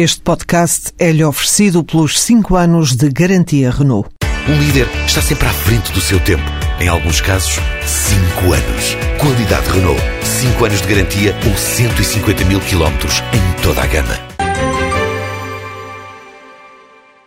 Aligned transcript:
Este 0.00 0.20
podcast 0.20 0.92
é-lhe 0.96 1.24
oferecido 1.24 1.82
pelos 1.82 2.20
5 2.20 2.54
anos 2.54 2.94
de 2.94 3.08
garantia 3.08 3.68
Renault. 3.68 4.08
Um 4.48 4.56
líder 4.56 4.86
está 5.04 5.20
sempre 5.20 5.48
à 5.48 5.52
frente 5.52 5.90
do 5.90 6.00
seu 6.00 6.20
tempo. 6.20 6.44
Em 6.78 6.86
alguns 6.86 7.20
casos, 7.20 7.54
5 7.84 8.52
anos. 8.52 8.94
Qualidade 9.20 9.68
Renault. 9.68 10.00
5 10.22 10.64
anos 10.64 10.82
de 10.82 10.86
garantia 10.86 11.34
ou 11.44 11.56
150 11.56 12.44
mil 12.44 12.60
quilómetros 12.60 13.14
em 13.34 13.60
toda 13.60 13.82
a 13.82 13.86
gama. 13.88 14.14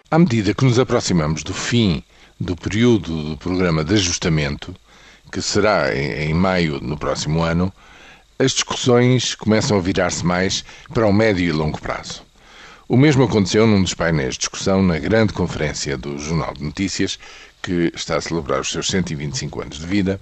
À 0.10 0.18
medida 0.18 0.54
que 0.54 0.64
nos 0.64 0.80
aproximamos 0.80 1.44
do 1.44 1.54
fim 1.54 2.02
do 2.40 2.56
período 2.56 3.32
do 3.32 3.38
programa 3.38 3.84
de 3.84 3.96
ajustamento, 3.96 4.74
que 5.30 5.42
será 5.42 5.94
em, 5.94 6.34
maio 6.34 6.80
no 6.80 6.98
próximo 6.98 7.44
ano, 7.44 7.70
as 8.40 8.54
discussões 8.54 9.36
começam 9.36 9.76
a 9.76 9.82
virar-se 9.82 10.26
mais 10.26 10.64
para 10.94 11.06
o 11.06 11.12
médio 11.12 11.44
e 11.44 11.52
longo 11.52 11.78
prazo. 11.78 12.30
O 12.92 12.98
mesmo 12.98 13.23
aconteceu 13.23 13.66
num 13.66 13.82
dos 13.82 13.94
painéis 13.94 14.34
de 14.34 14.39
discussão 14.39 14.84
na 14.84 15.00
grande 15.00 15.32
conferência 15.32 15.97
do 15.97 16.20
Jornal 16.20 16.54
de 16.54 16.61
Notícias, 16.61 17.18
que 17.61 17.89
está 17.96 18.18
a 18.18 18.21
celebrar 18.21 18.60
os 18.60 18.70
seus 18.70 18.88
125 18.88 19.61
anos 19.61 19.79
de 19.79 19.86
vida. 19.86 20.20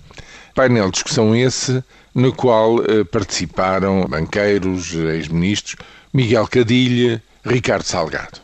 Painel 0.54 0.86
de 0.86 0.92
discussão 0.92 1.36
esse 1.36 1.84
no 2.14 2.32
qual 2.32 2.80
eh, 2.84 3.04
participaram 3.06 4.06
banqueiros, 4.08 4.94
ex-ministros, 4.94 5.78
Miguel 6.14 6.48
Cadilha, 6.48 7.24
Ricardo 7.44 7.86
Salgado. 7.86 8.40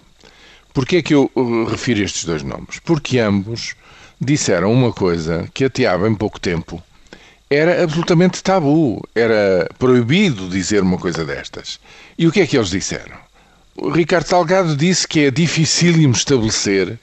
Porquê 0.74 0.96
é 0.96 1.02
que 1.04 1.14
eu 1.14 1.30
uh, 1.36 1.66
refiro 1.66 2.02
estes 2.02 2.26
dois 2.26 2.42
nomes? 2.42 2.80
Porque 2.84 3.20
ambos 3.20 3.76
disseram 4.20 4.74
uma 4.74 4.92
coisa 4.92 5.48
que 5.54 5.66
até 5.66 5.86
há 5.86 5.96
bem 5.96 6.16
pouco 6.16 6.40
tempo 6.40 6.82
era 7.48 7.84
absolutamente 7.84 8.42
tabu, 8.42 9.08
era 9.14 9.70
proibido 9.78 10.50
dizer 10.50 10.82
uma 10.82 10.98
coisa 10.98 11.24
destas. 11.24 11.80
E 12.18 12.26
o 12.26 12.32
que 12.32 12.42
é 12.42 12.48
que 12.48 12.58
eles 12.58 12.72
disseram? 12.72 13.24
O 13.78 13.90
Ricardo 13.90 14.26
Salgado 14.26 14.76
disse 14.76 15.06
que 15.06 15.26
é 15.26 15.32
dificílimo 15.32 16.14
estabelecer 16.14 16.98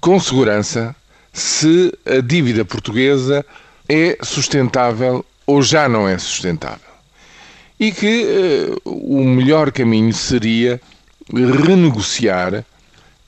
com 0.00 0.18
segurança 0.18 0.94
se 1.32 1.92
a 2.04 2.20
dívida 2.20 2.64
portuguesa 2.64 3.46
é 3.88 4.18
sustentável 4.22 5.24
ou 5.46 5.62
já 5.62 5.88
não 5.88 6.08
é 6.08 6.18
sustentável. 6.18 6.88
E 7.78 7.92
que 7.92 8.24
uh, 8.84 8.90
o 8.90 9.24
melhor 9.24 9.70
caminho 9.70 10.12
seria 10.12 10.80
renegociar 11.32 12.64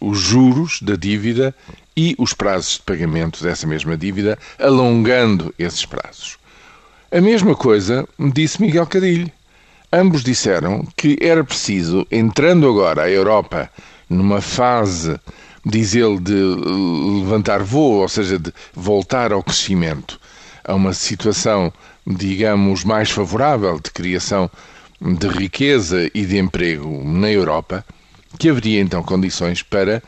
os 0.00 0.18
juros 0.18 0.82
da 0.82 0.96
dívida 0.96 1.54
e 1.96 2.16
os 2.18 2.32
prazos 2.32 2.72
de 2.74 2.82
pagamento 2.82 3.44
dessa 3.44 3.68
mesma 3.68 3.96
dívida, 3.96 4.36
alongando 4.58 5.54
esses 5.56 5.84
prazos. 5.86 6.38
A 7.12 7.20
mesma 7.20 7.54
coisa 7.54 8.08
disse 8.32 8.60
Miguel 8.60 8.86
Cadilho. 8.86 9.30
Ambos 9.92 10.22
disseram 10.22 10.86
que 10.96 11.18
era 11.20 11.42
preciso, 11.42 12.06
entrando 12.12 12.68
agora 12.68 13.02
a 13.02 13.10
Europa 13.10 13.68
numa 14.08 14.40
fase, 14.40 15.18
diz 15.66 15.96
ele, 15.96 16.20
de 16.20 16.32
levantar 17.22 17.64
voo, 17.64 18.00
ou 18.00 18.08
seja, 18.08 18.38
de 18.38 18.52
voltar 18.72 19.32
ao 19.32 19.42
crescimento, 19.42 20.20
a 20.62 20.76
uma 20.76 20.92
situação, 20.92 21.72
digamos, 22.06 22.84
mais 22.84 23.10
favorável 23.10 23.80
de 23.80 23.90
criação 23.90 24.48
de 25.00 25.26
riqueza 25.26 26.08
e 26.14 26.24
de 26.24 26.38
emprego 26.38 27.02
na 27.04 27.28
Europa, 27.28 27.84
que 28.38 28.48
haveria 28.48 28.80
então 28.80 29.02
condições 29.02 29.60
para, 29.60 30.00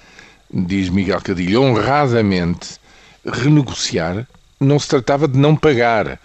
diz 0.49 0.91
Miguel 0.91 1.21
Cadilho, 1.21 1.61
honradamente 1.61 2.79
renegociar. 3.25 4.29
Não 4.61 4.79
se 4.79 4.87
tratava 4.87 5.27
de 5.27 5.37
não 5.37 5.57
pagar, 5.57 6.21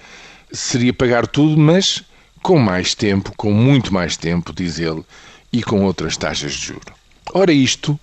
seria 0.52 0.94
pagar 0.94 1.26
tudo, 1.26 1.58
mas 1.58 2.04
com 2.48 2.58
mais 2.58 2.96
tempo, 2.96 3.34
com 3.36 3.52
muito 3.52 3.94
mais 3.94 4.16
tempo, 4.16 4.54
diz 4.54 4.80
ele, 4.80 5.04
e 5.52 5.62
com 5.62 5.84
outras 5.84 6.16
taxas 6.16 6.54
de 6.54 6.68
juro. 6.68 6.94
Ora, 7.34 7.52
isto 7.52 8.00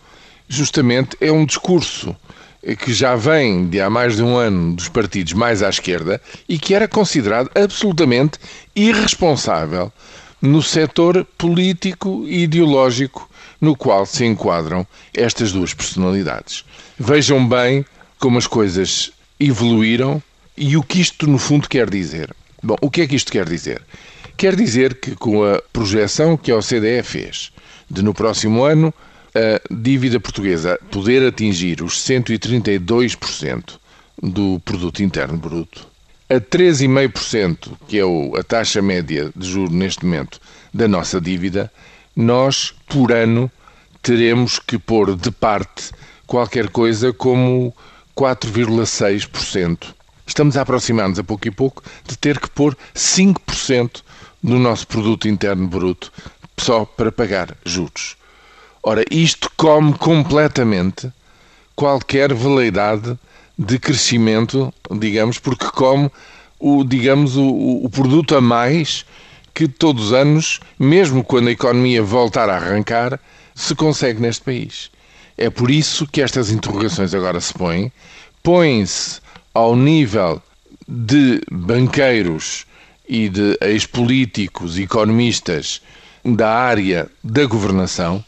justamente 0.47 1.17
é 1.19 1.33
um 1.33 1.47
discurso 1.47 2.14
que 2.81 2.92
já 2.92 3.17
vem 3.17 3.67
de 3.67 3.81
há 3.81 3.89
mais 3.89 4.17
de 4.17 4.23
um 4.23 4.36
ano 4.36 4.75
dos 4.75 4.91
partidos 4.91 5.33
mais 5.33 5.62
à 5.62 5.70
esquerda 5.70 6.20
e 6.47 6.59
que 6.59 6.74
era 6.74 6.86
considerado 6.86 7.51
absolutamente 7.55 8.39
irresponsável 8.77 9.91
no 10.42 10.63
setor 10.63 11.27
político 11.39 12.27
e 12.27 12.42
ideológico 12.42 13.30
no 13.58 13.74
qual 13.74 14.05
se 14.05 14.27
enquadram 14.27 14.86
estas 15.14 15.52
duas 15.52 15.73
personalidades. 15.73 16.67
Vejam 16.98 17.48
bem 17.48 17.83
como 18.18 18.36
as 18.36 18.47
coisas 18.47 19.11
evoluíram 19.41 20.23
e 20.55 20.77
o 20.77 20.83
que 20.83 21.01
isto 21.01 21.27
no 21.27 21.39
fundo 21.39 21.67
quer 21.67 21.89
dizer. 21.89 22.36
Bom, 22.63 22.77
o 22.83 22.91
que 22.91 23.01
é 23.01 23.07
que 23.07 23.17
isto 23.17 23.33
quer 23.33 23.48
dizer? 23.48 23.80
Quer 24.36 24.56
dizer 24.56 24.96
que, 24.96 25.14
com 25.14 25.45
a 25.45 25.62
projeção 25.72 26.36
que 26.36 26.50
a 26.50 26.56
OCDE 26.56 27.02
fez 27.02 27.52
de 27.89 28.02
no 28.02 28.12
próximo 28.12 28.64
ano 28.64 28.92
a 29.34 29.61
dívida 29.72 30.18
portuguesa 30.18 30.78
poder 30.90 31.27
atingir 31.27 31.83
os 31.83 31.95
132% 32.05 33.78
do 34.23 34.61
produto 34.64 35.02
interno 35.02 35.39
bruto, 35.39 35.86
a 36.28 36.34
3,5%, 36.34 37.73
que 37.86 37.98
é 37.98 38.02
a 38.39 38.42
taxa 38.42 38.80
média 38.80 39.30
de 39.34 39.48
juro 39.48 39.73
neste 39.73 40.05
momento 40.05 40.40
da 40.73 40.89
nossa 40.89 41.20
dívida, 41.20 41.70
nós, 42.17 42.74
por 42.89 43.12
ano, 43.12 43.50
teremos 44.02 44.58
que 44.58 44.78
pôr 44.78 45.17
de 45.17 45.30
parte 45.30 45.90
qualquer 46.27 46.68
coisa 46.68 47.12
como 47.12 47.74
4,6%. 48.17 49.94
Estamos 50.27 50.56
a 50.56 50.62
aproximar-nos 50.62 51.18
a 51.18 51.24
pouco 51.24 51.46
e 51.46 51.50
pouco 51.50 51.83
de 52.06 52.17
ter 52.17 52.39
que 52.39 52.48
pôr 52.48 52.77
5% 52.94 54.02
no 54.44 54.58
nosso 54.58 54.86
produto 54.86 55.27
interno 55.27 55.66
bruto 55.66 56.12
só 56.58 56.84
para 56.84 57.10
pagar 57.10 57.56
juros. 57.64 58.14
Ora, 58.82 59.02
isto 59.10 59.50
come 59.56 59.94
completamente 59.94 61.10
qualquer 61.74 62.34
veleidade 62.34 63.18
de 63.58 63.78
crescimento, 63.78 64.72
digamos, 64.90 65.38
porque 65.38 65.64
come 65.70 66.10
o, 66.60 66.84
digamos, 66.84 67.36
o, 67.36 67.84
o 67.84 67.88
produto 67.88 68.36
a 68.36 68.40
mais 68.40 69.06
que 69.55 69.66
todos 69.66 70.06
os 70.06 70.12
anos, 70.12 70.61
mesmo 70.78 71.24
quando 71.24 71.48
a 71.48 71.52
economia 71.52 72.02
voltar 72.02 72.50
a 72.50 72.56
arrancar, 72.56 73.18
se 73.55 73.74
consegue 73.74 74.20
neste 74.20 74.42
país. 74.42 74.90
É 75.38 75.48
por 75.48 75.70
isso 75.70 76.06
que 76.06 76.20
estas 76.20 76.50
interrogações 76.50 77.14
agora 77.14 77.40
se 77.40 77.55
põem, 77.55 77.90
põem-se 78.42 79.20
ao 79.55 79.74
nível 79.74 80.42
de 80.86 81.40
banqueiros 81.50 82.66
e 83.09 83.29
de 83.29 83.57
ex-políticos, 83.61 84.79
economistas 84.79 85.83
da 86.25 86.51
área 86.51 87.11
da 87.23 87.45
governação, 87.45 88.25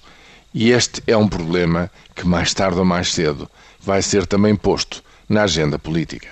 e 0.53 0.71
este 0.71 1.03
é 1.07 1.17
um 1.17 1.29
problema 1.29 1.91
que 2.15 2.27
mais 2.27 2.53
tarde 2.55 2.79
ou 2.79 2.85
mais 2.85 3.13
cedo 3.13 3.49
vai 3.81 4.03
ser 4.03 4.27
também 4.27 4.55
posto 4.57 5.03
na 5.29 5.43
agenda 5.43 5.79
política. 5.79 6.29